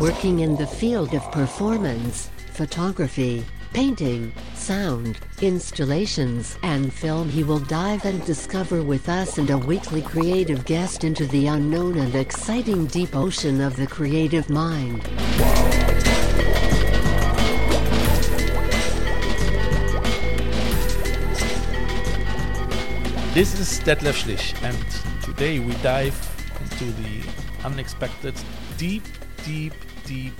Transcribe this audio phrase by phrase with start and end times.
[0.00, 3.42] Working in the field of performance, photography,
[3.72, 10.02] painting, sound, installations, and film, he will dive and discover with us and a weekly
[10.02, 15.02] creative guest into the unknown and exciting deep ocean of the creative mind.
[23.32, 26.14] This is Detlef Schlich, and today we dive
[26.60, 27.22] into the
[27.64, 28.34] unexpected,
[28.76, 29.02] deep,
[29.44, 29.72] deep,
[30.06, 30.34] deep,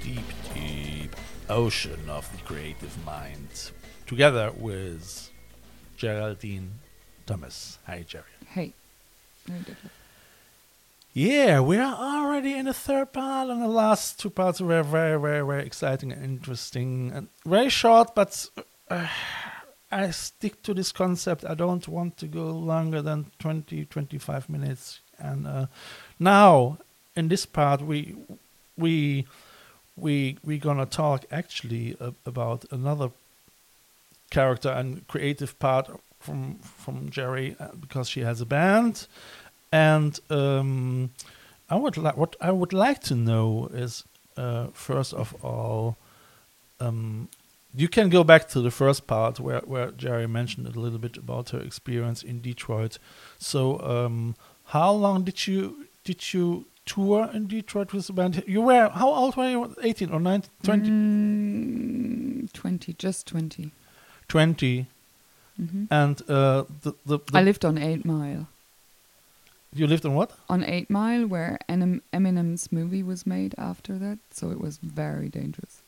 [0.00, 0.24] deep,
[0.54, 1.16] deep
[1.50, 3.72] ocean of the creative mind,
[4.06, 5.30] together with
[5.96, 6.70] Geraldine
[7.26, 7.78] Thomas.
[7.86, 8.24] Hi, Jerry.
[8.46, 8.74] Hey.
[11.12, 15.18] Yeah, we are already in the third part, and the last two parts were very,
[15.18, 18.14] very, very exciting and interesting, and very short.
[18.14, 18.48] But
[18.88, 19.08] uh,
[19.90, 21.44] I stick to this concept.
[21.44, 25.00] I don't want to go longer than 20, 25 minutes.
[25.18, 25.66] And uh,
[26.20, 26.78] now,
[27.16, 28.14] in this part, we
[28.78, 29.26] we
[29.96, 33.10] we we gonna talk actually about another
[34.30, 35.88] character and creative part
[36.20, 39.06] from from Jerry uh, because she has a band,
[39.72, 41.10] and um,
[41.70, 44.04] I would like what I would like to know is
[44.36, 45.96] uh, first of all,
[46.80, 47.28] um,
[47.74, 51.16] you can go back to the first part where where Jerry mentioned a little bit
[51.16, 52.98] about her experience in Detroit.
[53.38, 54.34] So, um,
[54.66, 58.42] how long did you did you tour in Detroit with the band?
[58.46, 59.74] You were how old were you?
[59.82, 60.90] Eighteen or 19, 20?
[60.90, 63.70] Mm, 20, just 20.
[64.28, 64.86] 20.
[65.56, 68.46] hmm And uh, the, the, the I lived on 8 Mile.
[69.74, 70.30] you lived on what?
[70.48, 75.28] On 8 Mile, where Enem- Eminem's movie was made after that, so it was very
[75.28, 75.82] dangerous.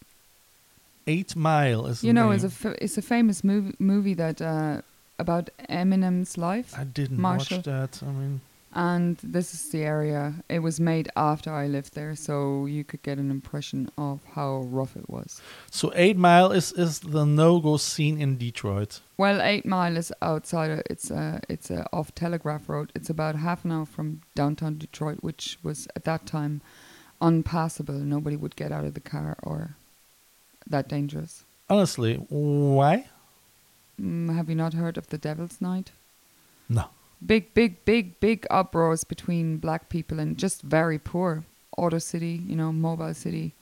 [1.07, 2.05] Eight Mile is.
[2.05, 4.83] You know, it's a, it's a famous movie, movie that uh,
[5.19, 6.75] about Eminem's life.
[6.79, 7.59] I didn't Marshall.
[7.59, 8.03] watch that.
[8.03, 8.41] I mean,
[8.73, 13.03] and this is the area it was made after i lived there so you could
[13.03, 17.59] get an impression of how rough it was so Eight Mile is is the no
[17.59, 19.01] go scene in Detroit.
[19.19, 23.65] well eight mile is outside it's uh, it's uh, off telegraph road it's about half
[23.65, 26.61] an hour from downtown detroit which was at that time
[27.21, 29.75] unpassable nobody would get out of the car or
[30.67, 33.07] that dangerous Honestly, why?
[34.01, 35.91] mm, have you not heard of the devil's night
[36.69, 36.85] No.
[37.25, 41.45] Big, big, big, big uproars between black people and just very poor.
[41.77, 43.55] Auto City, you know, Mobile City,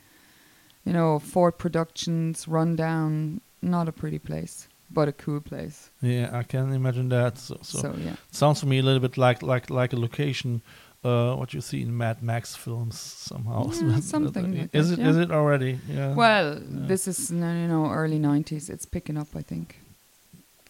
[0.84, 5.90] you know, Ford Productions, rundown, not a pretty place, but a cool place.
[6.00, 7.38] Yeah, I can imagine that.
[7.38, 8.16] So, so, So, yeah.
[8.32, 10.62] sounds to me a little bit like like like a location.
[11.04, 13.70] Uh, what you see in Mad Max films somehow.
[13.70, 15.06] Yeah, something like is that, it?
[15.06, 15.22] Is yeah.
[15.22, 15.78] it already?
[15.88, 16.14] Yeah.
[16.14, 16.86] Well, yeah.
[16.88, 18.68] this is no, you know early '90s.
[18.68, 19.78] It's picking up, I think.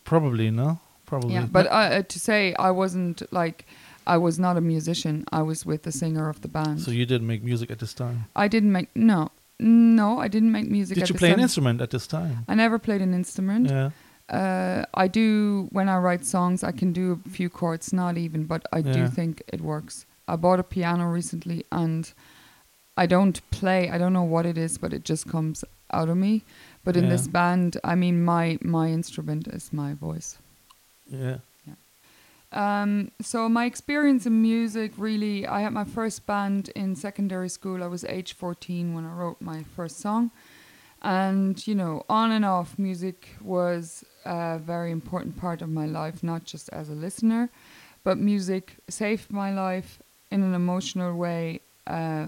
[0.05, 0.81] Probably no.
[1.09, 1.35] Probably.
[1.35, 3.65] Yeah, but uh, to say I wasn't like
[4.07, 5.25] I was not a musician.
[5.33, 6.81] I was with the singer of the band.
[6.81, 8.17] so you didn't make music at this time.
[8.45, 10.19] I didn't make no, no.
[10.25, 10.99] I didn't make music.
[10.99, 12.45] Did you play an instrument at this time?
[12.49, 13.71] I never played an instrument.
[13.71, 13.91] Yeah.
[14.41, 16.63] Uh, I do when I write songs.
[16.63, 20.05] I can do a few chords, not even, but I do think it works.
[20.33, 22.13] I bought a piano recently, and
[23.03, 23.81] I don't play.
[23.95, 26.45] I don't know what it is, but it just comes out of me.
[26.85, 30.37] But in this band, I mean, my my instrument is my voice.
[31.09, 31.39] Yeah.
[32.53, 37.83] Um, so my experience in music really, I had my first band in secondary school.
[37.83, 40.31] I was age 14 when I wrote my first song.
[41.03, 46.23] And, you know, on and off, music was a very important part of my life,
[46.23, 47.51] not just as a listener,
[48.03, 52.27] but music saved my life in an emotional way uh,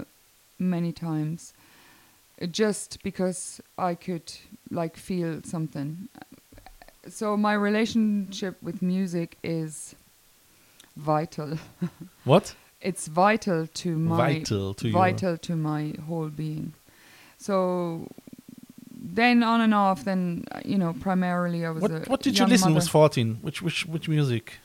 [0.59, 1.53] many times.
[2.51, 4.33] Just because I could,
[4.71, 6.09] like, feel something.
[7.09, 9.95] So my relationship with music is
[10.97, 11.59] vital.
[12.25, 12.55] What?
[12.81, 16.73] It's vital to my Vital to vital to my whole being.
[17.37, 18.07] So
[18.91, 21.85] then on and off, then you know, primarily I was.
[21.85, 22.81] a What What did you listen mother.
[22.85, 23.39] with 14?
[23.43, 24.59] Which which which music?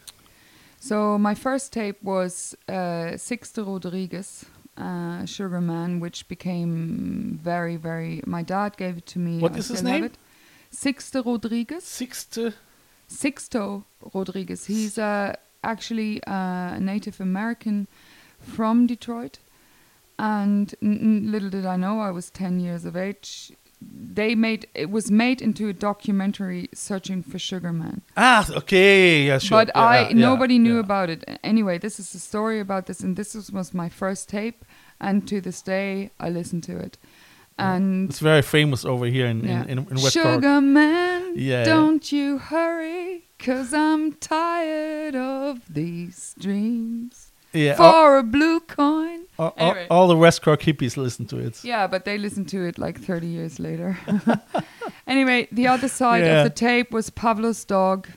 [0.79, 4.45] So my first tape was uh, Sixto Rodriguez,
[4.77, 8.21] uh, Sugar Man, which became very very.
[8.25, 9.39] My dad gave it to me.
[9.39, 10.09] What I is his name?
[10.75, 10.95] It.
[10.95, 11.83] Sixto Rodriguez.
[11.83, 12.53] Sixte
[13.09, 13.83] Sixto
[14.13, 14.65] Rodriguez.
[14.65, 17.87] He's uh, actually uh, a Native American
[18.39, 19.39] from Detroit.
[20.17, 23.51] And little did I know, I was 10 years of age.
[23.81, 28.01] They made it was made into a documentary searching for Sugar Man.
[28.15, 29.57] Ah, okay, yeah, sure.
[29.57, 31.23] But yeah, I yeah, nobody knew about it.
[31.43, 34.63] Anyway, this is the story about this, and this was, was my first tape,
[34.99, 36.97] and to this day I listen to it.
[37.57, 39.63] And It's very famous over here in yeah.
[39.63, 40.63] in, in, in West Sugar Cork.
[40.63, 41.63] Man, Yeah.
[41.63, 47.31] don't you hurry, cause I'm tired of these dreams.
[47.53, 49.21] Yeah, all, For a blue coin.
[49.39, 51.63] all, all- all the West Cork hippies listen to it.
[51.63, 53.97] Yeah, but they listened to it like 30 years later.
[55.07, 56.39] anyway, the other side Yeah.
[56.39, 58.09] of the tape was Pablo's dog.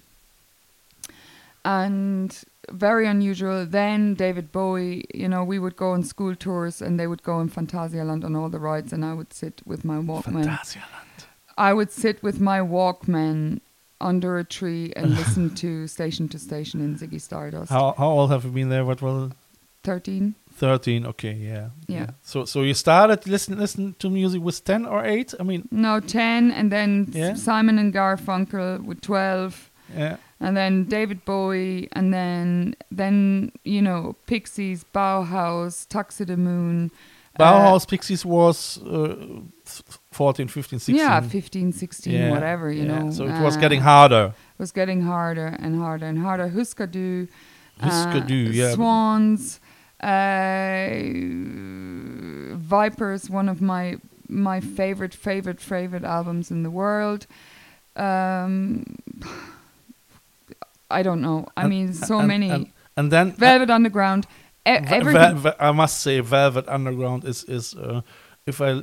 [1.65, 2.37] And
[2.73, 3.67] very unusual.
[3.67, 7.41] Then David Bowie, you know, we would go on school tours and they would go
[7.41, 10.45] in Phantasialand on all the rides and I would sit with my Walkman.
[10.45, 11.27] Phantasialand.
[11.57, 13.61] I would sit with my Walkman
[14.01, 17.71] under a tree and listen to Station to Station in Ziggy Stardust.
[17.71, 18.85] How how old have you been there?
[18.85, 19.37] What was it?
[19.85, 20.35] 13?
[20.55, 21.07] Thirteen.
[21.07, 21.69] Okay, yeah.
[21.87, 22.11] Yeah.
[22.23, 25.35] So so you started listen listen to music with ten or eight?
[25.41, 27.35] I mean, No, 10 and then Yeah.
[27.35, 29.71] Simon and Garfunkel with 12.
[29.97, 30.17] yeah.
[30.41, 36.91] And then David Bowie, and then then you know Pixies, Bauhaus, Tuxedomoon.
[37.39, 39.17] uh, Bauhaus Pixies was uh,
[40.13, 40.95] 14, 15, 16.
[40.95, 42.99] yeah, 15, 16, Yeah, whatever, you yeah.
[43.03, 43.11] know.
[43.11, 44.35] So it was uh, getting harder.
[44.57, 46.49] It was getting harder and harder and harder.
[46.49, 47.27] Husker Du,
[47.81, 48.75] Husker uh, Du, yeah.
[48.75, 49.61] Swans,
[50.01, 50.89] uh,
[52.57, 53.97] Vipers, one of my
[54.29, 57.27] my favorite, favorite, favorite albums in the world.
[57.97, 58.85] Um,
[60.91, 61.47] I don't know.
[61.57, 62.51] I And- mean, so and- many.
[62.51, 64.27] And, and then Velvet Underground.
[64.67, 65.37] E- Ve- everything.
[65.37, 68.01] Ve- Ve- I must say, Velvet Underground is is uh,
[68.47, 68.83] if I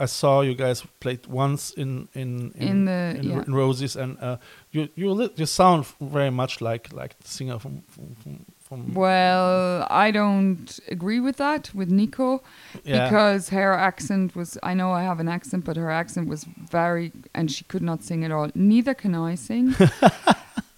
[0.00, 3.42] I saw you guys played once in in In the- in, yeah.
[3.46, 4.36] in Roses, and uh,
[4.72, 9.86] you you you sound very much like like the singer from from, from, from Well,
[9.90, 12.42] I don't agree with that with Nico
[12.84, 13.04] yeah.
[13.08, 14.58] because her accent was.
[14.62, 18.02] I know I have an accent, but her accent was very, and she could not
[18.02, 18.50] sing at all.
[18.54, 19.74] Neither can I sing.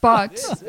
[0.07, 0.63] but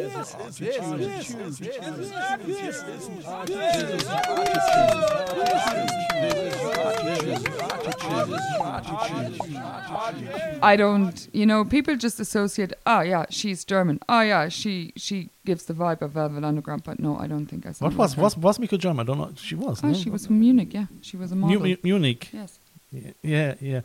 [10.62, 11.30] I don't.
[11.34, 12.74] You know, people just associate.
[12.86, 14.00] Oh yeah, she's German.
[14.10, 16.84] Oh yeah, she she gives the vibe of Velvet Underground.
[16.84, 17.72] But no, I don't think I.
[17.80, 19.02] what was like was was Miko German?
[19.02, 19.32] I don't know.
[19.36, 19.84] She was.
[19.84, 19.94] Oh, no?
[19.94, 20.74] she was from Munich.
[20.74, 21.62] Yeah, she was a Mu- model.
[21.62, 22.30] Mu- Munich.
[22.34, 22.60] yes.
[22.90, 23.82] Yeah, yeah, yeah.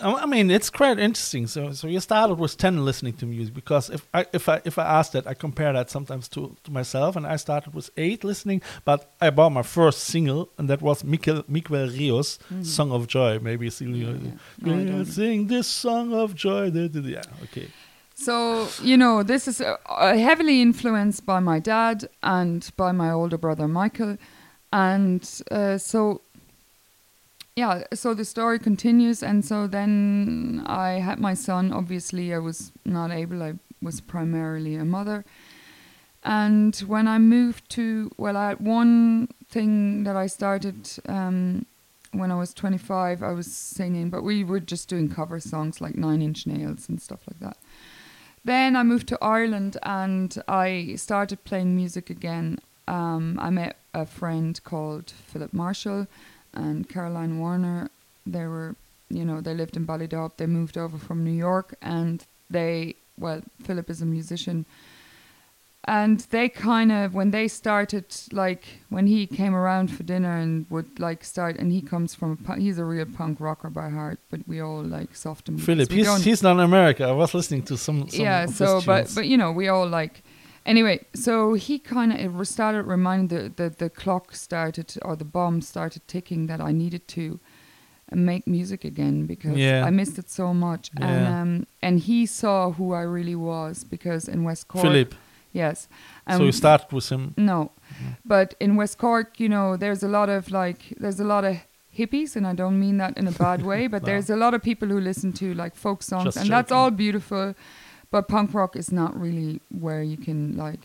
[0.00, 1.46] I mean, it's quite interesting.
[1.46, 4.78] So, so you started with ten listening to music because if I if I if
[4.78, 8.24] I ask that, I compare that sometimes to to myself, and I started with eight
[8.24, 13.06] listening, but I bought my first single, and that was Mikel Miguel Rios' "Song of
[13.06, 13.94] Joy." Maybe Mm-hmm.
[13.94, 14.30] Yeah, yeah.
[14.60, 15.04] No, I Yeah, don't.
[15.04, 16.70] sing this song of joy.
[16.70, 17.68] Yeah, okay.
[18.14, 23.10] So, you know, this is uh, uh, heavily influenced by my dad and by my
[23.10, 24.16] older brother Michael.
[24.72, 26.22] And uh, so,
[27.56, 29.22] yeah, so the story continues.
[29.22, 31.72] And so then I had my son.
[31.72, 35.24] Obviously, I was not able, I was primarily a mother.
[36.22, 41.64] And when I moved to, well, I had one thing that I started um,
[42.12, 45.94] when I was 25, I was singing, but we were just doing cover songs like
[45.94, 47.56] Nine Inch Nails and stuff like that.
[48.44, 52.58] Then I moved to Ireland and I started playing music again.
[52.88, 56.06] Um, I met a friend called Philip Marshall
[56.56, 57.90] and Caroline Warner.
[58.26, 58.74] They were,
[59.08, 60.32] you know, they lived in Ballydehob.
[60.36, 64.66] They moved over from New York and they, well, Philip is a musician.
[65.88, 70.66] And they kind of, when they started, like, when he came around for dinner and
[70.68, 74.18] would, like, start, and he comes from, a he's a real punk rocker by heart,
[74.28, 75.54] but we all, like, soften.
[75.54, 77.04] because Philip, he's he's not in America.
[77.04, 78.08] I was listening to some.
[78.10, 80.22] some yeah so but but you know we all like
[80.66, 85.60] anyway so he kind of started reminding the, the the clock started or the bomb
[85.62, 87.38] started ticking that i needed to
[88.12, 89.84] make music again because Yeah.
[89.88, 91.40] i missed it so much and Yeah.
[91.40, 95.14] um and he saw who i really was because in west cork Philip.
[95.52, 95.88] yes
[96.36, 97.34] so you started with him.
[97.36, 97.70] no.
[98.24, 101.54] But in West Cork, you know, there's a lot of like, there's a lot of
[101.98, 104.06] hippies, and I don't mean that in a bad way, but No.
[104.06, 106.90] there's a lot of people who listen to like folk songs, Just and that's all
[106.90, 107.54] beautiful.
[108.10, 110.80] But punk rock is not really where you can like,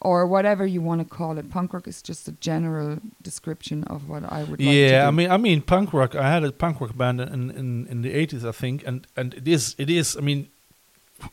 [0.00, 1.50] or whatever you want to call it.
[1.50, 5.08] Punk rock is just a general description of what I would like to yeah, do.
[5.08, 6.14] I mean, I mean, punk rock.
[6.14, 9.34] I had a punk rock band in in, in the eighties, I think, and and
[9.34, 10.16] it is it is.
[10.16, 10.48] I mean,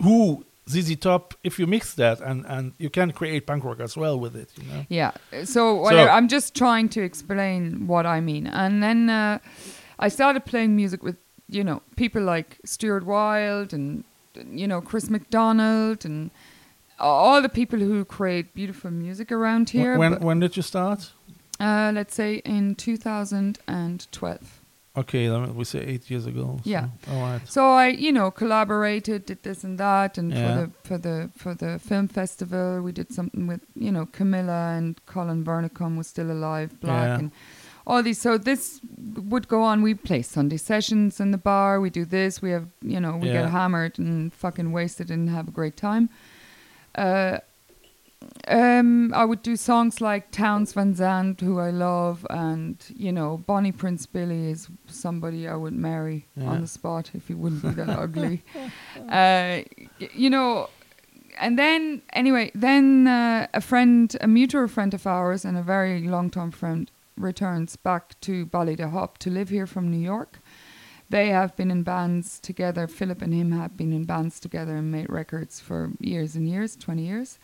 [0.01, 1.33] who ZZ Top?
[1.43, 4.49] If you mix that, and and you can create punk rock as well with it,
[4.57, 4.85] you know.
[4.89, 5.11] Yeah.
[5.43, 6.09] So whatever.
[6.09, 8.47] I'm just trying to explain what I mean.
[8.47, 9.39] And then uh,
[9.99, 11.17] I started playing music with
[11.49, 14.03] you know people like Stuart Wilde and
[14.51, 16.31] you know Chris McDonald and
[16.99, 19.97] all the people who create beautiful music around here.
[19.97, 21.11] when when did you start?
[21.59, 24.57] uh, let's say in 2012.
[24.97, 26.57] Okay, then we say eight years ago.
[26.63, 26.87] so- Yeah.
[27.09, 27.41] All right.
[27.47, 30.37] So I, you know, collaborated, did this and that, and Yeah.
[30.43, 34.75] for the for the for the film festival, we did something with you know Camilla
[34.77, 37.19] and Colin Vearncombe was still alive, Black, Yeah.
[37.19, 37.31] and
[37.87, 38.19] all these.
[38.21, 38.79] So this
[39.15, 39.81] would go on.
[39.81, 41.79] We play Sunday sessions in the bar.
[41.81, 42.41] We do this.
[42.41, 43.41] We have you know we Yeah.
[43.41, 46.09] get hammered and fucking wasted and have a great time.
[46.95, 47.39] Uh,
[48.47, 53.37] um, I would do songs like Townes Van Zandt, who I love, and you know
[53.37, 56.49] Bonnie Prince Billy is somebody I would marry Yeah.
[56.49, 58.43] on the spot if he wouldn't be that ugly.
[59.09, 59.61] Uh,
[60.13, 60.69] you know,
[61.39, 66.07] and then anyway, then uh, a friend, a mutual friend of ours, and a very
[66.07, 70.39] long-term friend, returns back to Ballydehob to live here from New York.
[71.09, 72.87] They have been in bands together.
[72.87, 76.75] Philip and him have been in bands together and made records for years and years,
[76.75, 77.37] 20 years.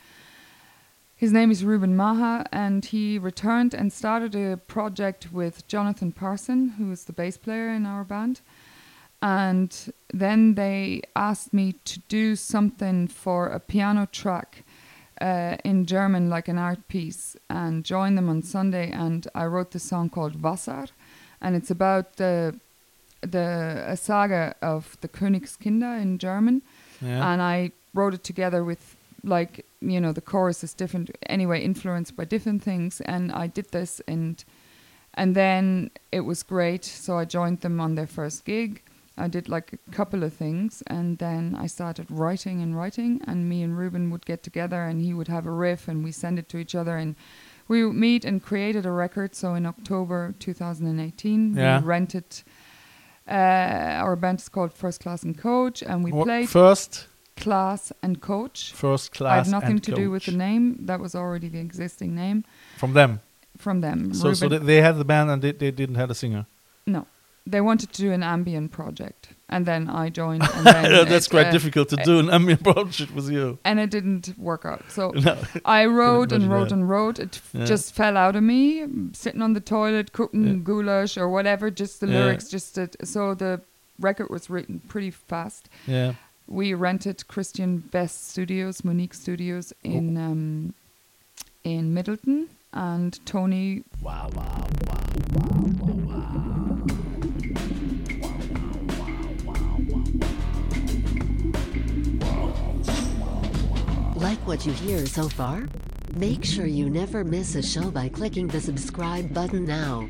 [1.18, 6.70] His name is Ruben Maha, and he returned and started a project with Jonathan Parson,
[6.78, 8.42] who is the bass player in our band.
[9.22, 14.64] And then they asked me to do something for a piano track
[15.22, 18.92] uh, in German, like an art piece, and joined them on Sunday.
[18.92, 20.88] And I wrote the song called Wasser,
[21.42, 22.56] and it's about the
[23.22, 26.62] the a saga of the Königskinder in German
[27.02, 27.32] Yeah.
[27.34, 32.16] and I wrote it together with like you know the chorus is different anyway influenced
[32.16, 34.44] by different things and I did this and
[35.16, 38.82] and then it was great so I joined them on their first gig
[39.18, 43.50] I did like a couple of things and then I started writing and writing and
[43.50, 46.38] me and Ruben would get together and he would have a riff and we send
[46.40, 47.16] it to each other and
[47.68, 51.80] we would meet and created a record so in October 2018 Yeah.
[51.80, 52.26] we rented
[53.28, 53.32] uh,
[54.04, 58.20] our band is called First Class and Coach and we What- played first class and
[58.22, 58.74] coach.
[58.74, 59.32] first class.
[59.34, 60.78] I have nothing to do with the name.
[60.88, 62.44] That was already the existing name
[62.78, 63.20] from them.
[63.58, 64.14] from them.
[64.14, 66.46] So so they, they had the band and they, they didn't have a singer.
[66.86, 67.06] no,
[67.52, 70.44] they wanted to do an ambient project, and then I joined.
[70.44, 73.58] And then That's it, quite uh, difficult to do an ambient project with you.
[73.64, 74.84] And it didn't work out.
[74.90, 75.38] So No.
[75.66, 76.76] I wrote and wrote that.
[76.76, 77.20] and wrote.
[77.20, 77.66] It f- Yeah.
[77.66, 80.54] just fell out of me, sitting on the toilet cooking Yeah.
[80.64, 81.72] goulash or whatever.
[81.72, 82.20] Just the Yeah.
[82.20, 82.50] lyrics.
[82.50, 83.62] Just to, so the
[84.00, 85.70] record was written pretty fast.
[85.88, 86.14] Yeah.
[86.50, 90.74] we rented Christian Best Studios, Monique Studios in um,
[91.64, 93.84] in Middleton, and Tony.
[104.18, 105.68] Like what you hear so far?
[106.16, 110.08] Make sure you never miss a show by clicking the subscribe button now.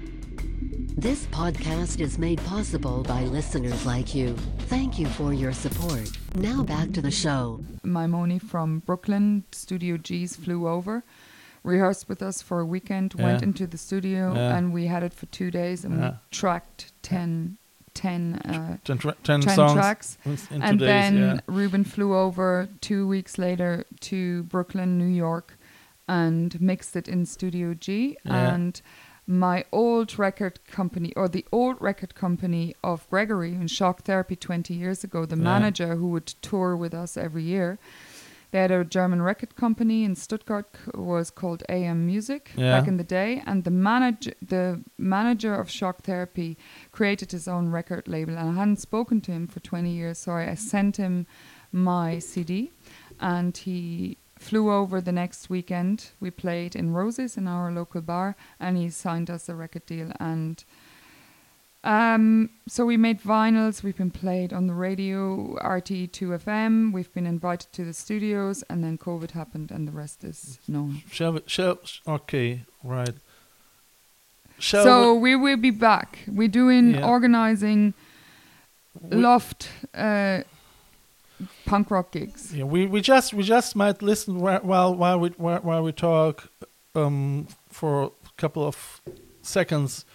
[0.98, 4.36] This podcast is made possible by listeners like you.
[4.68, 6.10] Thank you for your support.
[6.36, 7.64] Now back to the show.
[7.84, 11.04] Maimone from Brooklyn, Studio G's flew over,
[11.64, 14.58] rehearsed with us for a weekend, went into the studio, Yeah.
[14.58, 16.10] and we had it for two days, and Yeah.
[16.12, 17.58] we tracked 10,
[17.98, 20.18] 10, uh, Ten, tra- ten 10 songs tracks.
[20.26, 20.88] and days.
[20.88, 21.40] then yeah.
[21.48, 25.58] Ruben flew over two weeks later to Brooklyn, New York,
[26.08, 28.18] and mixed it in Studio G.
[28.24, 28.54] Yeah.
[28.54, 28.82] And
[29.30, 34.74] my old record company, or the old record company of Gregory in Shock Therapy 20
[34.74, 35.44] years ago, the Yeah.
[35.44, 37.78] manager who would tour with us every year.
[38.52, 42.80] They had a German record company in Stuttgart c- was called AM Music Yeah.
[42.80, 46.58] back in the day, and the manager, the manager of Shock Therapy,
[46.92, 50.32] created his own record label, and I hadn't spoken to him for 20 years, so
[50.34, 51.26] I sent him
[51.74, 52.72] my CD,
[53.20, 56.12] and he flew over the next weekend.
[56.20, 60.12] We played in Roses in our local bar, and he signed us a record deal,
[60.20, 60.64] and
[61.88, 63.82] um, so we made vinyls.
[63.84, 66.92] We've been played on the radio, RTE2 FM.
[66.92, 71.02] We've been invited to the studios, and then COVID happened, and the rest is known.
[71.12, 71.42] Shall we?
[71.48, 72.62] Shall okay?
[72.84, 73.16] Right.
[74.60, 76.20] Shall so we, we will be back.
[76.28, 77.08] We're doing Yeah.
[77.08, 77.94] organizing
[79.00, 80.42] we- loft uh,
[81.66, 82.54] punk rock gigs.
[82.54, 86.50] Yeah, we, we just we just might listen while while we while, while we talk
[86.96, 88.10] um, for a
[88.42, 89.02] couple of
[89.42, 90.06] seconds.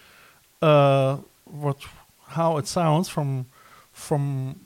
[0.60, 1.18] Uh,
[1.52, 1.76] what
[2.28, 3.46] how it sounds from
[3.92, 4.56] from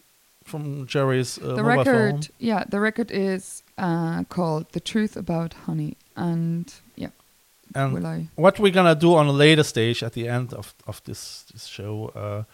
[0.44, 2.20] from Jerry's uh, the record, phone.
[2.38, 7.10] yeah, the record is uh, called "The Truth About Honey," and yeah,
[7.74, 8.28] And will I?
[8.36, 11.66] what we're gonna do on a later stage at the end of of this this
[11.66, 12.12] show.
[12.14, 12.44] Uh,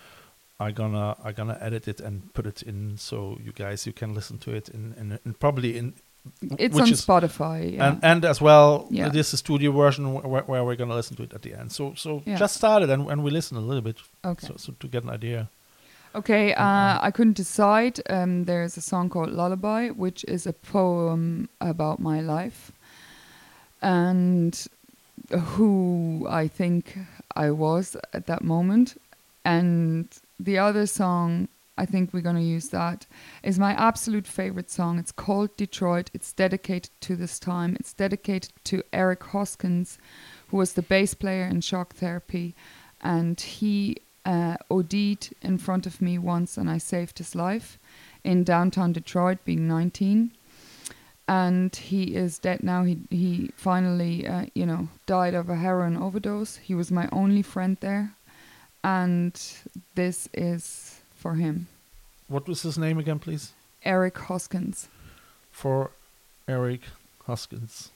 [0.61, 4.15] I gonna I gonna edit it and put it in so you guys you can
[4.15, 5.93] listen to it in in, in probably in
[6.59, 7.75] It's on is- Spotify.
[7.75, 7.87] Yeah.
[7.89, 9.09] and and as well Yeah.
[9.09, 11.73] this is the studio version where, where we're gonna listen to it at the end
[11.73, 12.37] so so Yeah.
[12.39, 14.47] just start it and, and we listen a little bit okay.
[14.47, 15.49] so, so to get an idea
[16.15, 17.99] Okay, uh, I couldn't decide.
[18.11, 22.71] Um, there's a song called Lullaby, which is a poem about my life
[23.81, 24.67] and
[25.57, 26.99] who I think
[27.35, 29.01] I was at that moment.
[29.45, 30.07] And
[30.39, 31.49] the other song,
[31.79, 33.07] I think we're going to use that,
[33.43, 34.99] is my absolute favorite song.
[34.99, 36.11] It's called Detroit.
[36.13, 37.77] It's dedicated to this time.
[37.81, 39.99] It's dedicated to Eric Hoskins,
[40.49, 42.55] who was the bass player in Shock Therapy.
[43.01, 47.79] And he uh, OD'd in front of me once, and I saved his life
[48.23, 50.33] in downtown Detroit, being 19.
[51.27, 52.85] And he is dead now.
[52.85, 56.57] He he finally, uh, you know, died of a heroin overdose.
[56.57, 58.15] He was my only friend there,
[58.85, 59.41] and
[59.95, 61.67] this is for him,
[62.29, 63.53] What was his name again, please?
[63.85, 64.89] Eric Hoskins.
[65.51, 65.91] For
[66.49, 66.83] Eric
[67.27, 67.91] Hoskins.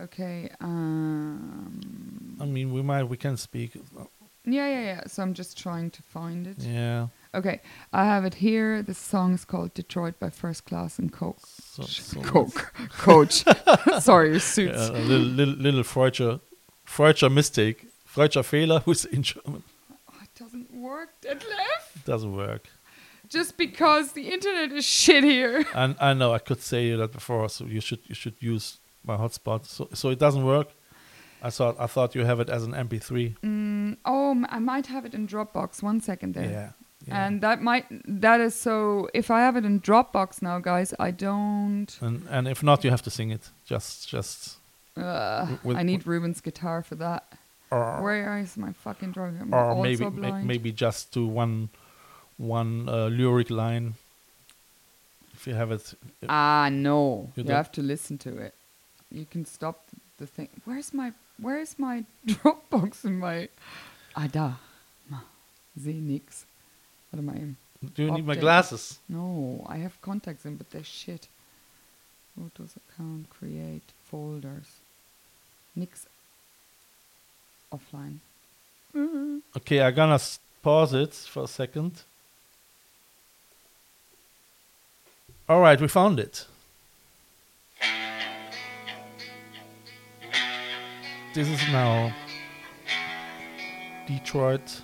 [0.00, 0.48] Okay.
[0.60, 3.70] Um, I mean, we might we can speak.
[4.44, 5.00] yeah, yeah, yeah.
[5.06, 6.58] So I'm just trying to find it.
[6.60, 7.08] Yeah.
[7.34, 7.60] Okay,
[7.92, 8.82] I have it here.
[8.82, 11.40] The song is called Detroit by First Class and Coke.
[11.44, 12.72] So, so Coke.
[13.06, 13.44] Coach.
[14.00, 14.78] Sorry, your suits.
[14.78, 16.40] Yeah, a little little little Freudscher,
[16.86, 17.86] Freudscher mistake.
[18.14, 19.62] Freudscher Fehler, who's in German.
[21.02, 22.04] It doesn't work, Detlef.
[22.04, 22.68] Doesn't work.
[23.28, 25.64] Just because the internet is shit here.
[25.74, 29.16] And I know I could say that before, so you should you should use my
[29.16, 29.66] hotspot.
[29.66, 30.68] So so it doesn't work.
[31.42, 33.36] I thought I thought you have it as an MP3.
[33.42, 35.82] Mm, oh, I might have it in Dropbox.
[35.82, 36.50] One second there.
[36.50, 36.70] Yeah.
[37.06, 37.26] yeah.
[37.26, 37.86] And that might
[38.22, 39.08] that is so.
[39.14, 41.90] If I have it in Dropbox now, guys, I don't.
[42.00, 43.50] and and if not, you have to sing it.
[43.64, 44.56] Just just.
[44.96, 47.22] Uh, with- I need Ruben's guitar for that.
[47.70, 49.38] Or, Where is my fucking drum?
[49.40, 51.68] I'm or maybe ma- maybe just do one
[52.38, 53.94] one uh, lyric line.
[55.34, 55.94] If you have it,
[56.28, 57.30] Ah, no.
[57.36, 58.54] You You, have to listen to it.
[59.10, 59.86] You can stop
[60.18, 60.48] the thing.
[60.64, 63.48] Where's my Where's my Dropbox and my?
[64.16, 64.52] Ah, da.
[65.08, 65.20] Ma.
[65.78, 66.46] Sehe nix.
[67.12, 67.56] Warte mal eben.
[67.94, 68.98] do you need my glasses?
[69.08, 71.28] No, I have contacts in, but they're shit.
[72.34, 74.80] Photos account, create, folders.
[75.76, 76.06] Nix.
[77.72, 78.18] Offline.
[78.94, 79.38] Mm-hmm.
[79.56, 80.18] Okay, I'm gonna
[80.62, 82.02] pause it for a second.
[85.48, 86.46] All right, we found it.
[91.34, 92.12] This is now
[94.06, 94.82] Detroit,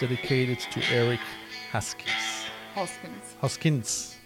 [0.00, 1.20] dedicated to Eric
[1.70, 2.46] Huskies.
[2.74, 3.36] Hoskins.
[3.40, 4.16] Hoskins.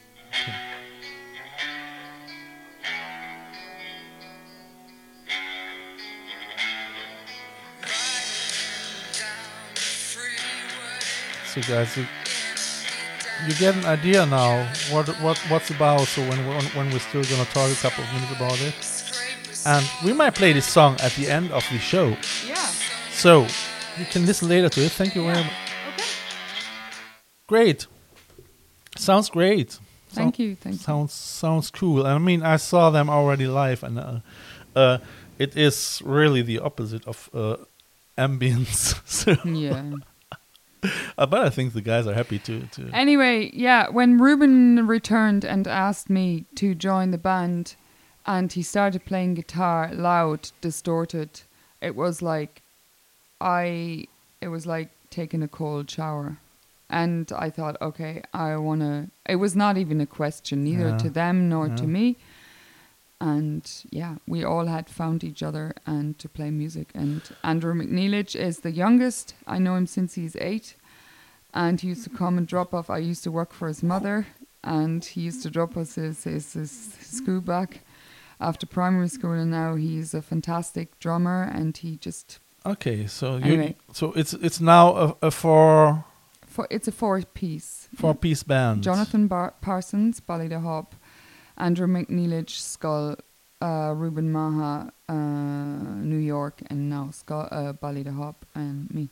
[11.57, 12.07] So guys, you,
[13.47, 16.01] you get an idea now what what what's about.
[16.03, 18.75] So when when, when we're still gonna talk a couple of minutes about it,
[19.65, 22.15] and we might play this song at the end of the show,
[22.47, 22.57] Yeah.
[23.11, 23.47] so
[23.99, 24.93] you can listen later to it.
[24.93, 25.53] Thank you very much.
[25.95, 26.05] Okay.
[27.47, 27.87] Great.
[28.97, 29.79] Sounds great.
[30.11, 30.57] Thank you.
[30.57, 30.81] Thank you.
[30.83, 32.01] Sounds sounds cool.
[32.01, 34.21] And I mean, I saw them already live, and uh,
[34.75, 34.99] uh,
[35.39, 37.57] it is really the opposite of uh,
[38.19, 39.01] ambience.
[39.07, 39.95] so, Yeah.
[41.19, 42.91] Uh, but I think the guys are happy to to.
[42.93, 47.75] Anyway, yeah, when Ruben returned and asked me to join the band
[48.27, 51.31] and he started playing guitar loud, distorted,
[51.81, 52.63] it was like
[53.41, 54.07] I
[54.41, 56.37] it was like taking a cold shower.
[56.89, 60.99] And I thought, okay, I want to it was not even a question neither Yeah.
[60.99, 62.17] to them nor to me.
[63.21, 66.91] And yeah, we all had found each other and to play music.
[66.95, 69.35] And Andrew McNeilage is the youngest.
[69.47, 70.75] I know him since he's eight
[71.57, 72.91] and he used to come and drop off.
[72.91, 74.27] I used to work for his mother,
[74.63, 77.81] and he used to drop us his, his, his school back
[78.39, 79.33] after primary school.
[79.33, 84.61] And now he's a fantastic drummer, and he just Okay, so you so it's it's
[84.61, 86.05] now a, a four
[86.47, 87.89] for it's a four piece.
[87.95, 88.83] four piece band.
[88.83, 90.95] Jonathan Bar- Parsons, Hop,
[91.57, 93.17] Andrew McNeilage, Skull,
[93.63, 97.73] uh, Ruben Maha, uh, New York, and now Skull, uh,
[98.13, 99.09] Hop and me.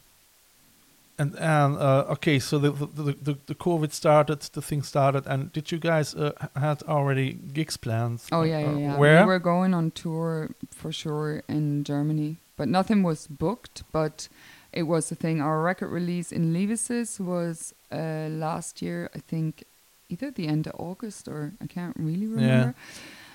[1.16, 5.52] And and uh, okay, so the, the the the COVID started, the thing started, and
[5.52, 8.26] did you guys uh, had already gigs plans?
[8.32, 8.98] Oh yeah, yeah, uh, yeah.
[8.98, 9.20] Where?
[9.20, 13.84] We were going on tour for sure in Germany, but nothing was booked.
[13.92, 14.28] But
[14.72, 15.40] it was the thing.
[15.40, 19.62] Our record release in Levises was uh, last year, I think,
[20.08, 22.74] either the end of August or I can't really remember.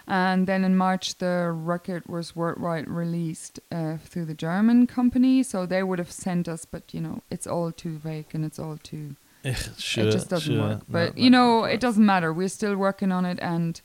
[0.10, 5.44] And then in March, the record was worldwide released uh, through the German company.
[5.44, 8.60] So they would have sent us, but you know, it's all too vague and it's
[8.60, 9.16] all too
[9.78, 10.62] sure, it just doesn't sure.
[10.62, 10.82] work.
[10.90, 11.66] But no, you know, no.
[11.66, 12.34] it doesn't matter.
[12.34, 13.80] We're still working on it, and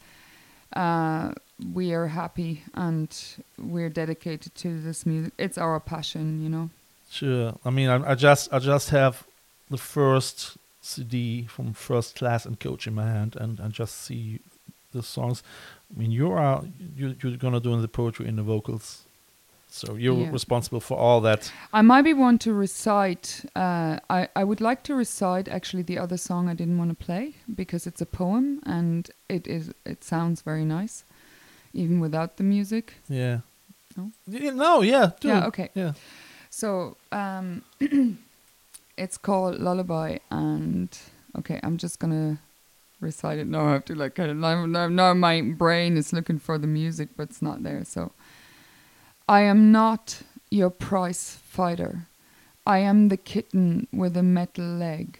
[0.74, 1.32] uh,
[1.72, 3.14] we are happy, and
[3.58, 5.32] we're dedicated to this music.
[5.38, 6.70] It's our passion, you know.
[7.10, 7.54] Sure.
[7.64, 9.24] I mean, I, I just I just have
[9.70, 14.40] the first CD from First Class and Coach in my hand, and I just see
[14.92, 15.42] the songs.
[15.90, 16.64] I mean, you are
[16.96, 19.04] you you're gonna do the poetry in the vocals,
[19.68, 20.32] so you're Yeah.
[20.32, 21.52] responsible for all that.
[21.72, 23.44] I might be one to recite.
[23.54, 27.04] Uh, I I would like to recite actually the other song I didn't want to
[27.06, 31.04] play because it's a poem and it is it sounds very nice,
[31.72, 32.94] even without the music.
[33.08, 33.40] Yeah.
[33.96, 34.10] No?
[34.26, 34.82] Yeah, no.
[34.82, 35.10] Yeah.
[35.22, 35.46] Yeah, it.
[35.48, 35.68] okay.
[35.74, 35.92] Yeah.
[36.50, 37.62] So um,
[38.96, 40.88] it's called Lullaby, and
[41.38, 42.38] okay, I'm just gonna
[43.04, 43.46] recite it.
[43.46, 46.58] No, I have to like kind of now, now, now my brain is looking for
[46.58, 47.84] the music, but it's not there.
[47.84, 48.12] So
[49.28, 52.06] I am not your prize fighter.
[52.66, 55.18] I am the kitten with a metal leg.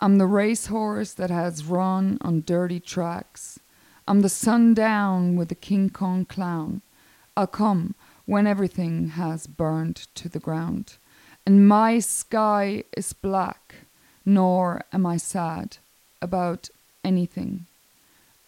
[0.00, 3.58] I'm the racehorse that has run on dirty tracks.
[4.06, 6.82] I'm the sundown with the King Kong clown.
[7.36, 10.96] I'll come when everything has burned to the ground.
[11.44, 13.74] And my sky is black,
[14.24, 15.78] nor am I sad
[16.20, 16.68] about
[17.04, 17.66] anything.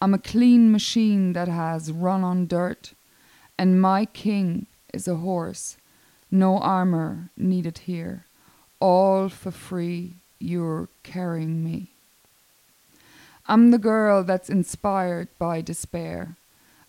[0.01, 2.93] I'm a clean machine that has run on dirt,
[3.59, 5.77] and my king is a horse.
[6.31, 8.25] No armor needed here.
[8.81, 11.89] All for free, you're carrying me.
[13.47, 16.37] I'm the girl that's inspired by despair.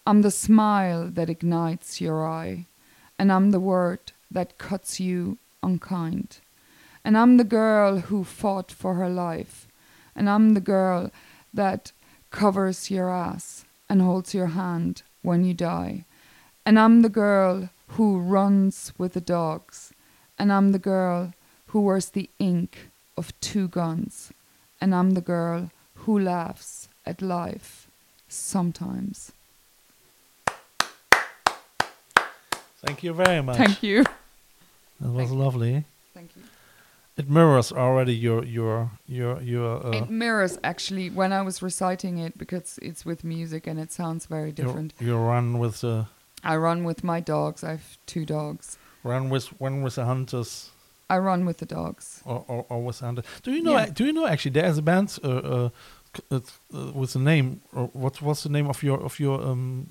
[0.05, 2.65] I'm the smile that ignites your eye.
[3.17, 6.37] And I'm the word that cuts you unkind.
[7.03, 9.67] And I'm the girl who fought for her life.
[10.15, 11.11] And I'm the girl
[11.53, 11.91] that
[12.29, 16.05] covers your ass and holds your hand when you die.
[16.65, 19.91] And I'm the girl who runs with the dogs.
[20.39, 21.33] And I'm the girl
[21.67, 24.31] who wears the ink of two guns.
[24.79, 27.87] And I'm the girl who laughs at life
[28.27, 29.31] sometimes.
[32.85, 33.57] Thank you very much.
[33.57, 34.03] Thank you.
[34.03, 35.35] That was Thank you.
[35.37, 35.83] lovely.
[36.13, 36.43] Thank you.
[37.21, 42.17] It mirrors already your your your your uh, it mirrors actually when I was reciting
[42.17, 44.93] it because it's with music and it sounds very different.
[44.99, 46.05] your run with the
[46.43, 47.63] I run with my dogs.
[47.63, 48.77] I have two dogs.
[49.03, 50.71] run with run with the hunters.
[51.09, 52.21] I run with the dogs.
[52.25, 53.21] or, or, or was under.
[53.43, 53.73] Do you know?
[53.77, 53.93] Yeah.
[53.97, 54.53] Do you know actually?
[54.61, 55.69] There's a band uh, uh,
[56.31, 56.39] uh,
[56.73, 57.61] uh, with the name.
[57.73, 59.87] Or what was the name of your of your um,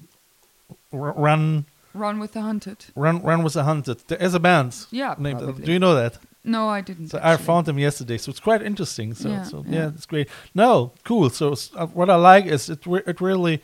[0.92, 1.64] run
[1.94, 2.86] Run with the hunted.
[2.96, 3.98] run run with the hunted?
[4.08, 4.72] There is a band.
[4.90, 5.40] Yeah, named.
[5.40, 5.64] probably.
[5.64, 6.18] do you know that?
[6.44, 7.08] No, I didn't.
[7.08, 8.16] So I found them yesterday.
[8.18, 9.14] So it's quite interesting.
[9.14, 9.74] So Yeah, so yeah.
[9.78, 10.28] yeah, it's great.
[10.54, 11.30] No, cool.
[11.30, 12.86] So uh, what I like is it.
[12.86, 13.60] Re- it really.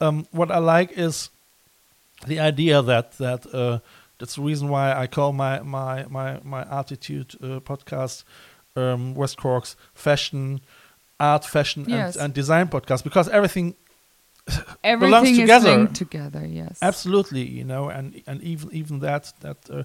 [0.00, 1.30] Um, what I like is
[2.26, 3.78] the idea that that uh,
[4.18, 8.24] that's the reason why I call my my my my ArTEEtude uh, podcast
[8.76, 10.60] um, West Cork's fashion,
[11.18, 12.16] art, fashion, Yes.
[12.16, 13.74] and, and design podcast because everything
[14.84, 15.76] Everything is together.
[15.76, 16.46] linked together.
[16.46, 16.78] Yes.
[16.82, 19.82] absolutely you know and and even even that that uh,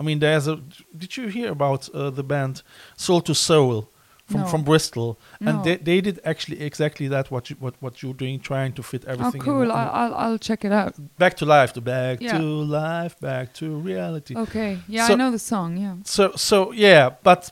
[0.00, 0.56] I mean there's a
[0.96, 2.62] did you hear about uh, the band
[2.96, 3.88] Soul II Soul
[4.30, 4.46] from No.
[4.46, 5.50] from Bristol No.
[5.50, 8.82] and they, they did actually exactly that what you what what you're doing trying to
[8.82, 9.58] fit Oh, everything in cool!
[9.68, 10.92] one- I, I'll I'll check it out.
[11.18, 12.38] back to life the back Yeah.
[12.38, 12.44] to
[12.82, 14.78] life back to reality Okay.
[14.88, 15.76] Yeah, So- I know the song.
[15.84, 15.94] Yeah.
[16.04, 17.50] so so yeah but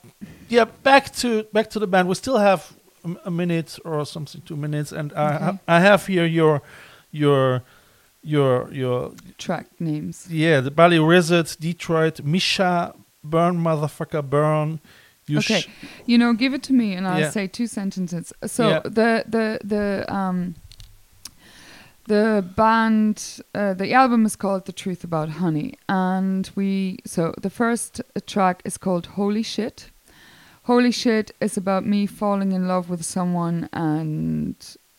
[0.49, 2.61] yeah back to back to the band we still have
[3.05, 5.45] a, a minute or something two minutes and I Okay.
[5.45, 6.63] ha- I have here your
[7.11, 7.63] your
[8.23, 10.27] your your Track names.
[10.31, 14.81] yeah the Bally Wizard Detroit Misha Burn motherfucker Burn
[15.27, 15.61] you okay.
[15.61, 15.69] sh-
[16.07, 17.31] You know, give it to me, and I'll Yeah.
[17.31, 18.33] say two sentences.
[18.47, 18.81] So Yeah.
[18.85, 20.55] the the the um
[22.07, 27.51] the band uh, the album is called The Truth About Honey, and we so the
[27.51, 29.91] first track is called Holy Shit.
[30.65, 34.55] Holy shit is about me falling in love with someone and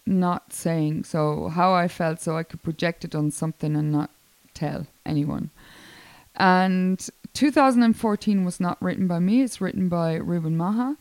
[0.09, 4.09] not saying so how I felt so I could project it on something and not
[4.53, 5.51] tell anyone.
[6.35, 10.97] And 2014 was not written by me, it's written by Ruben Maha.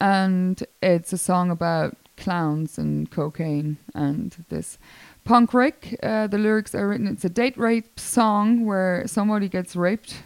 [0.00, 4.78] And it's a song about clowns and cocaine and this.
[5.24, 9.76] Punk Rick, uh, the lyrics are written, it's a date rape song where somebody gets
[9.76, 10.22] raped.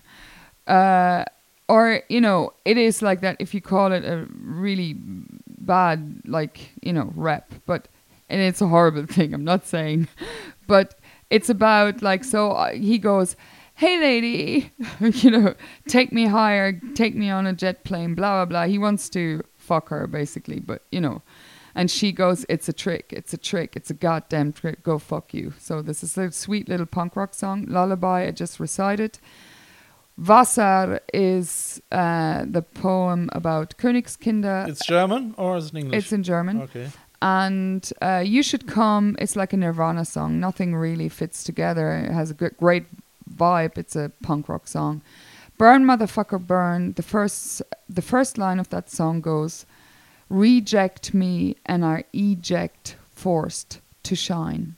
[0.66, 1.24] Uh,
[1.68, 6.70] or, you know, it is like that if you call it a really bad, like,
[6.82, 7.52] you know, rap.
[7.66, 7.88] But,
[8.34, 10.08] and it's a horrible thing, I'm not saying.
[10.66, 10.98] But
[11.30, 13.36] it's about, like, so uh, he goes,
[13.74, 15.54] hey lady, you know,
[15.88, 18.64] take me higher, take me on a jet plane, blah, blah, blah.
[18.66, 21.22] He wants to fuck her, basically, but, you know.
[21.76, 25.32] And she goes, it's a trick, it's a trick, it's a goddamn trick, go fuck
[25.32, 25.54] you.
[25.58, 29.18] So this is a sweet little punk rock song, Lullaby, I just recited.
[30.16, 34.68] Wasser is uh, the poem about Königskinder.
[34.68, 36.88] it's German or is it English It's in German okay
[37.24, 42.12] and uh, you should come it's like a nirvana song nothing really fits together it
[42.12, 42.86] has a good, great
[43.42, 45.02] vibe it's a punk rock song
[45.56, 46.94] Burn motherfucker burn.
[46.94, 49.66] The first the first line of that song goes,
[50.28, 54.74] "Reject me and I eject forced to shine."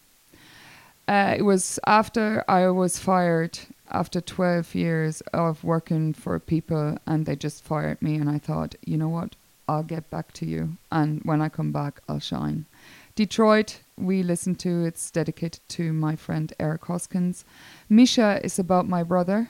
[1.08, 3.58] Uh, it was after I was fired
[3.90, 8.74] after 12 years of working for people and they just fired me and I thought,
[8.84, 9.36] you know what?
[9.68, 12.66] I'll get back to you and when I come back I'll shine.
[13.14, 17.44] Detroit, we listen to, it's dedicated to my friend Eric Hoskins.
[17.88, 19.48] Misha is about my brother,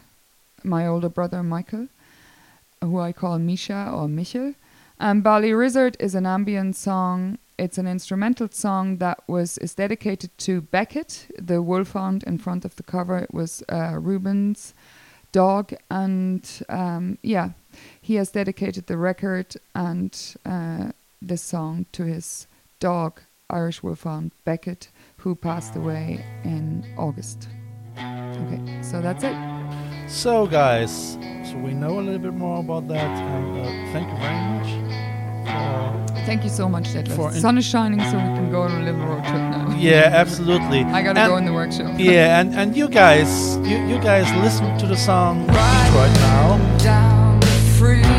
[0.62, 1.88] my older brother Michael,
[2.80, 4.54] who I call Misha or Michel.
[4.98, 7.38] And Bally Rizzard is an ambient song.
[7.58, 12.76] It's an instrumental song that was is dedicated to Beckett, the wolfhound in front of
[12.76, 13.18] the cover.
[13.18, 14.74] It was uh, Ruben's
[15.32, 17.50] dog, and um, yeah,
[18.00, 20.90] he has dedicated the record and uh,
[21.22, 22.46] this song to his
[22.80, 27.48] dog, Irish wolfhound Beckett, who passed away in August.
[27.98, 29.36] Okay, so that's it.
[30.08, 34.18] So, guys, so we know a little bit more about that, and uh, thank you
[34.18, 34.92] very much.
[35.46, 37.32] For, Thank you so much, Detlef.
[37.34, 39.74] The sun is shining, so we can go on a little road trip now.
[39.78, 40.80] yeah, absolutely.
[40.82, 41.94] I gotta And- go in the workshop.
[41.98, 46.76] Yeah, and, and you guys, you, you guys listen to the song Detroit now.
[47.94, 48.15] Down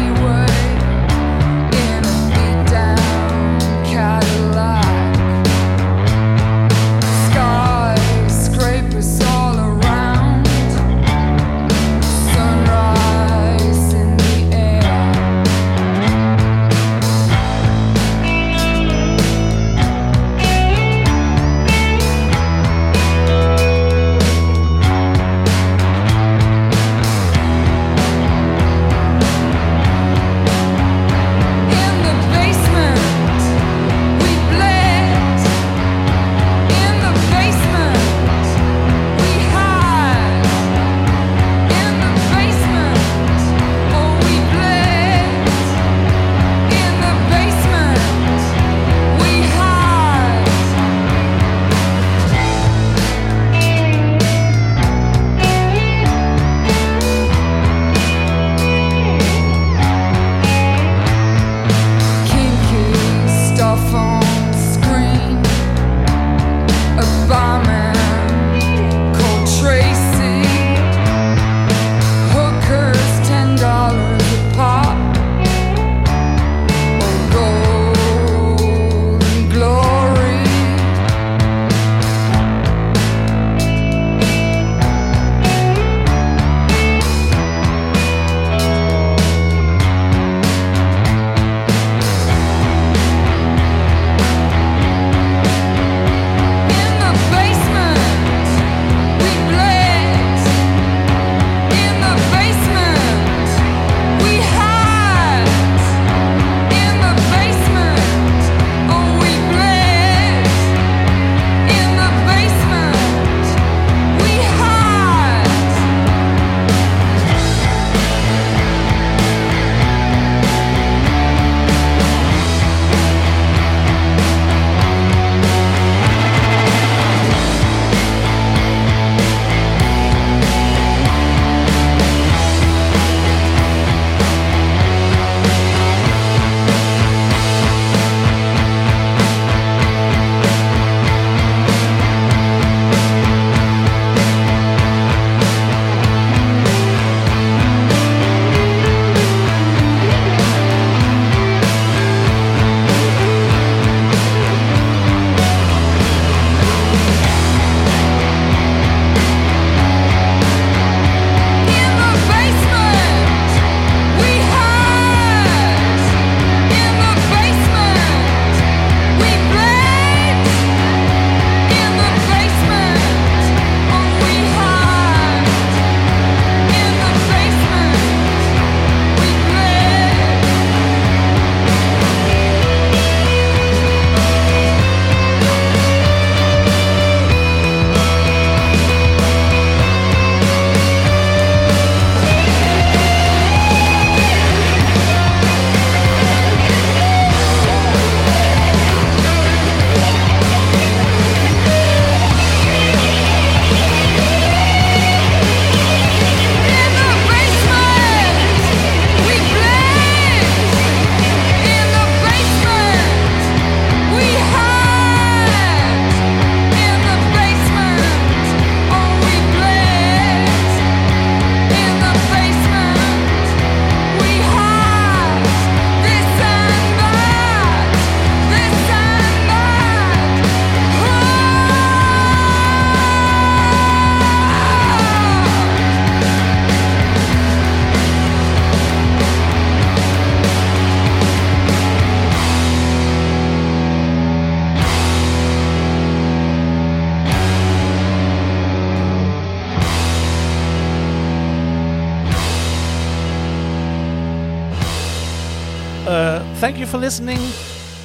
[256.60, 257.40] thank you for listening.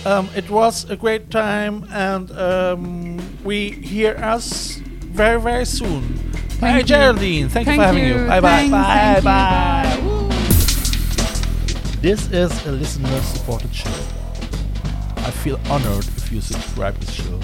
[0.04, 6.20] Um, it was a great time, and um, we hear us very, very soon.
[6.60, 6.82] Bye, you.
[6.84, 7.48] Geraldine.
[7.48, 8.22] Thank, you Thank for having you.
[8.22, 8.28] you.
[8.28, 9.96] Bye, bye, bye, Thank bye.
[9.96, 10.00] Bye.
[10.04, 10.28] Woo.
[12.00, 13.90] This is a listener-supported show.
[15.18, 17.40] I feel honored if you subscribe to this show.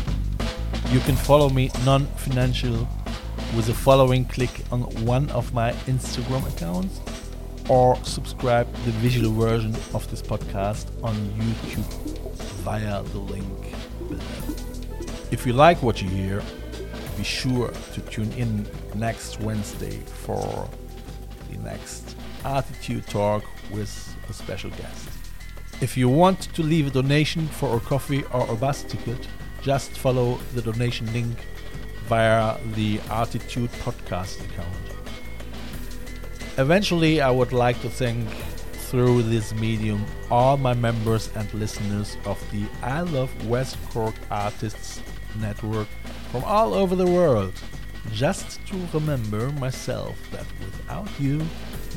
[0.90, 2.88] You can follow me non-financial
[3.57, 7.01] with the following click on one of my Instagram accounts
[7.68, 12.18] or subscribe the visual version of this podcast on YouTube
[12.64, 13.74] via the link
[14.09, 14.57] below.
[15.31, 16.42] If you like what you hear,
[17.16, 20.68] be sure to tune in next Wednesday for
[21.50, 25.09] the next ArTEEtude Talk with a special guest.
[25.81, 29.28] If you want to leave a donation for a coffee or a bus ticket,
[29.62, 31.37] just follow the donation link
[32.07, 34.97] via the ArTEEtude Podcast account.
[36.59, 38.29] Eventually, I would like to thank
[38.90, 45.01] through this medium all my members and listeners of the I Love West Cork Artists
[45.38, 45.87] Network
[46.33, 47.53] from all over the world.
[48.11, 51.40] Just to remember myself that without you,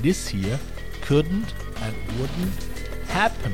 [0.01, 0.59] this here
[1.01, 2.63] couldn't and wouldn't
[3.07, 3.53] happen.